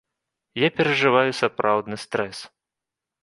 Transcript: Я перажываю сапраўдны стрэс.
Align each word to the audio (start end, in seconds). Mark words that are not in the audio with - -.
Я 0.59 0.69
перажываю 0.77 1.31
сапраўдны 1.41 1.95
стрэс. 2.05 2.39